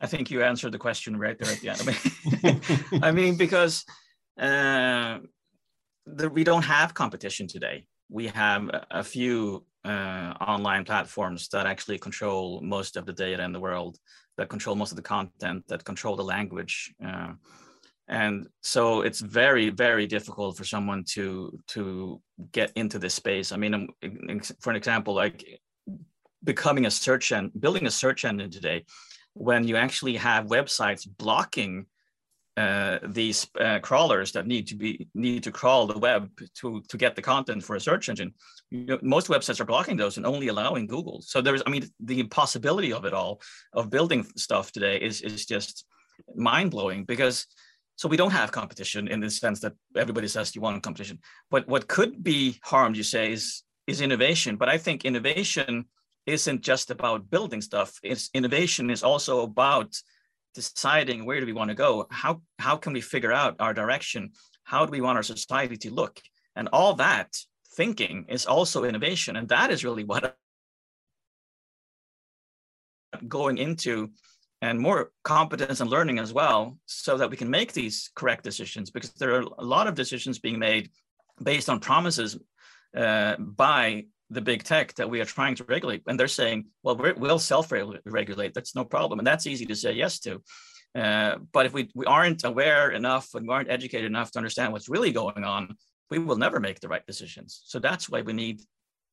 [0.00, 1.80] I think you answered the question right there at the end.
[1.80, 2.60] I mean,
[3.08, 3.84] I mean because
[4.38, 5.18] uh,
[6.06, 7.86] the, we don't have competition today.
[8.08, 13.52] We have a few uh, online platforms that actually control most of the data in
[13.52, 13.96] the world,
[14.36, 16.92] that control most of the content, that control the language.
[17.04, 17.32] Uh,
[18.08, 23.56] and so it's very very difficult for someone to to get into this space i
[23.56, 23.88] mean um,
[24.60, 25.60] for an example like
[26.44, 28.84] becoming a search and building a search engine today
[29.34, 31.86] when you actually have websites blocking
[32.56, 36.98] uh, these uh, crawlers that need to be need to crawl the web to to
[36.98, 38.34] get the content for a search engine.
[38.70, 41.22] You know, most websites are blocking those and only allowing Google.
[41.22, 43.40] So there's, I mean, the impossibility of it all
[43.72, 45.86] of building stuff today is is just
[46.34, 47.46] mind blowing because
[47.96, 51.20] so we don't have competition in the sense that everybody says you want competition.
[51.50, 54.56] But what could be harmed, you say, is is innovation.
[54.56, 55.86] But I think innovation
[56.26, 57.98] isn't just about building stuff.
[58.02, 59.94] It's innovation is also about
[60.54, 62.06] deciding where do we want to go.
[62.10, 64.32] How how can we figure out our direction?
[64.64, 66.20] How do we want our society to look?
[66.54, 67.34] And all that
[67.76, 70.36] thinking is also innovation, and that is really what
[73.28, 74.10] going into
[74.62, 78.90] and more competence and learning as well so that we can make these correct decisions
[78.90, 80.88] because there are a lot of decisions being made
[81.42, 82.38] based on promises
[82.96, 86.02] uh, by the big tech that we are trying to regulate.
[86.06, 88.54] And they're saying well we will self-regulate.
[88.54, 89.18] That's no problem.
[89.18, 90.42] And that's easy to say yes to.
[90.94, 94.72] Uh, but if we, we aren't aware enough and we aren't educated enough to understand
[94.72, 95.74] what's really going on
[96.12, 97.62] we will never make the right decisions.
[97.64, 98.60] So that's why we need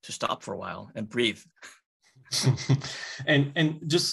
[0.05, 1.41] to stop for a while and breathe.
[3.31, 4.09] And and just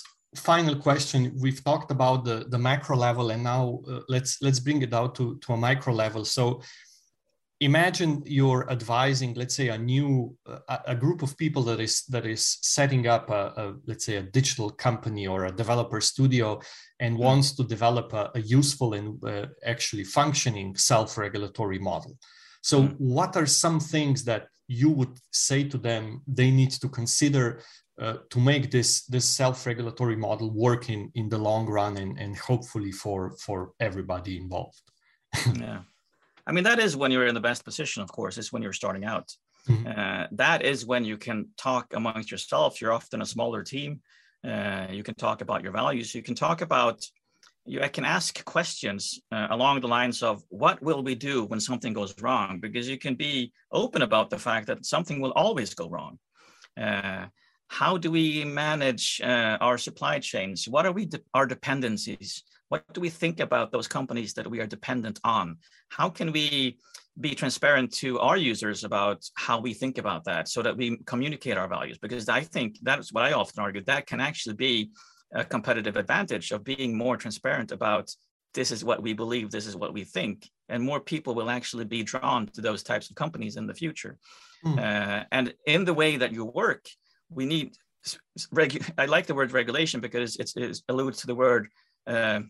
[0.52, 1.18] final question.
[1.44, 5.12] We've talked about the the macro level and now uh, let's let's bring it out
[5.18, 6.22] to to a micro level.
[6.24, 6.42] So
[7.60, 12.26] imagine you're advising let's say a new uh, a group of people that is that
[12.26, 16.60] is setting up a, a, let's say a digital company or a developer studio
[17.00, 17.24] and mm-hmm.
[17.24, 22.18] wants to develop a, a useful and uh, actually functioning self-regulatory model
[22.60, 23.14] So, mm-hmm.
[23.16, 27.62] what are some things that you would say to them they need to consider
[27.98, 32.36] uh, to make this this self-regulatory model work in, in the long run and, and
[32.36, 34.82] hopefully for for everybody involved
[35.54, 35.80] yeah
[36.46, 38.72] i mean that is when you're in the best position of course is when you're
[38.72, 39.28] starting out.
[39.68, 39.86] Mm-hmm.
[39.86, 42.80] uh, that is when you can talk amongst yourself.
[42.80, 44.00] You're often a smaller team.
[44.46, 46.14] Uh, you can talk about your values.
[46.14, 47.04] You can talk about
[47.66, 51.60] you I can ask questions uh, along the lines of what will we do when
[51.60, 52.60] something goes wrong?
[52.60, 56.18] Because you can be open about the fact that something will always go wrong.
[56.80, 57.26] Uh,
[57.68, 60.68] how do we manage uh, our supply chains?
[60.68, 64.60] What are we de- our dependencies what do we think about those companies that we
[64.60, 65.56] are dependent on
[65.88, 66.78] how can we
[67.18, 71.56] be transparent to our users about how we think about that so that we communicate
[71.56, 74.90] our values because i think that's what i often argue that can actually be
[75.32, 78.14] a competitive advantage of being more transparent about
[78.56, 81.84] this is what we believe, this is what we think, and more people will actually
[81.84, 84.18] be drawn to those types of companies in the future.
[84.64, 84.78] Mm.
[84.78, 86.86] Uh, and in the way that you work,
[87.28, 87.76] we need.
[88.54, 91.68] Regu- I like the word regulation because it's, it alludes to the word
[92.06, 92.40] uh,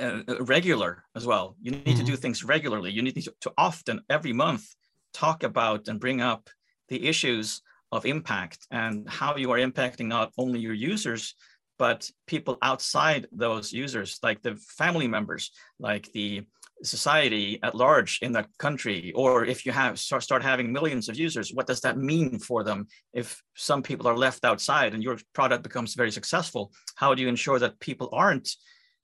[0.00, 1.56] uh, regular as well.
[1.60, 1.98] You need mm-hmm.
[1.98, 2.90] to do things regularly.
[2.90, 4.64] You need to, to often, every month,
[5.12, 6.50] talk about and bring up
[6.88, 7.62] the issues
[7.92, 11.34] of impact and how you are impacting not only your users
[11.78, 16.42] but people outside those users, like the family members, like the
[16.82, 21.18] society at large in that country, or if you have start, start having millions of
[21.18, 22.86] users, what does that mean for them?
[23.12, 27.28] If some people are left outside and your product becomes very successful, how do you
[27.28, 28.48] ensure that people aren't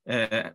[0.08, 0.50] uh,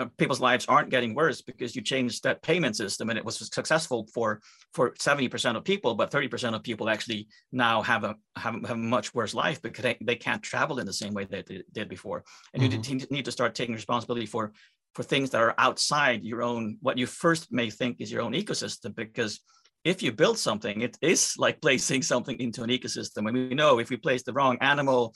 [0.00, 3.36] uh, people's lives aren't getting worse because you changed that payment system and it was
[3.54, 4.40] successful for
[4.72, 8.76] for 70% of people but 30% of people actually now have a have, have a
[8.76, 11.88] much worse life because they, they can't travel in the same way that they did
[11.88, 12.98] before and mm-hmm.
[12.98, 14.52] you need to start taking responsibility for
[14.94, 18.32] for things that are outside your own what you first may think is your own
[18.32, 19.40] ecosystem because
[19.84, 23.78] if you build something it is like placing something into an ecosystem and we know
[23.78, 25.14] if we place the wrong animal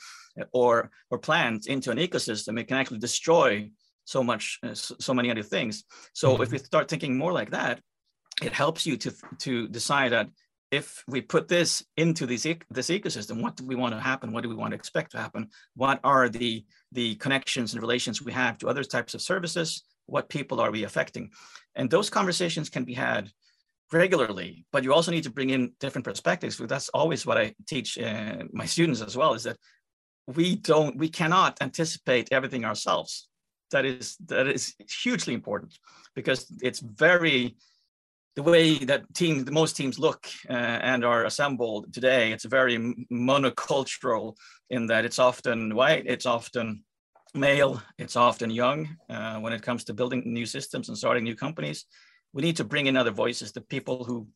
[0.52, 3.70] or or plant into an ecosystem it can actually destroy
[4.08, 5.84] so much uh, so many other things.
[6.14, 6.42] So mm-hmm.
[6.42, 7.80] if we start thinking more like that
[8.42, 10.28] it helps you to to decide that
[10.70, 14.32] if we put this into this this ecosystem what do we want to happen?
[14.32, 15.48] What do we want to expect to happen?
[15.74, 19.82] What are the the connections and relations we have to other types of services?
[20.06, 21.30] What people are we affecting?
[21.74, 23.30] And those conversations can be had
[23.92, 26.56] regularly but you also need to bring in different perspectives.
[26.58, 29.58] That's always what i teach uh, my students as well is that
[30.36, 33.28] we don't we cannot anticipate everything ourselves.
[33.70, 35.78] That is that is hugely important
[36.14, 37.56] because it's very
[38.36, 40.52] the way that teams the most teams look uh,
[40.90, 42.78] and are assembled today it's very
[43.10, 44.36] monocultural
[44.70, 46.84] in that it's often white it's often
[47.34, 51.36] male it's often young uh, when it comes to building new systems and starting new
[51.36, 51.84] companies.
[52.32, 54.28] We need to bring in other voices the people who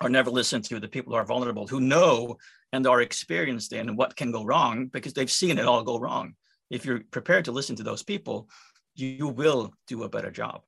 [0.00, 2.36] are never listened to the people who are vulnerable who know
[2.72, 6.34] and are experienced in what can go wrong because they've seen it all go wrong
[6.70, 8.48] if you're prepared to listen to those people,
[8.94, 10.62] you will do a better job.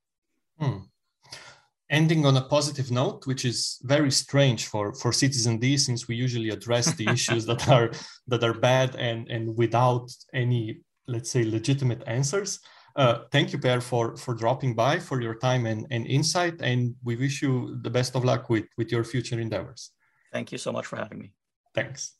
[0.59, 0.79] Hmm.
[1.89, 6.15] Ending on a positive note, which is very strange for for Citizen D, since we
[6.15, 7.91] usually address the issues that are
[8.27, 12.59] that are bad and and without any, let's say, legitimate answers.
[12.99, 16.95] Uh, thank you, Per, for for dropping by, for your time and, and insight, and
[17.01, 19.91] we wish you the best of luck with with your future endeavors.
[20.33, 21.31] Thank you so much for having me.
[21.73, 22.18] Thanks.